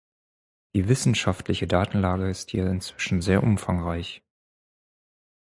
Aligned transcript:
Die 0.73 0.87
wissenschaftliche 0.89 1.67
Datenlage 1.67 2.27
ist 2.27 2.49
hier 2.49 2.65
inzwischen 2.67 3.21
sehr 3.21 3.43
umfangreich. 3.43 4.23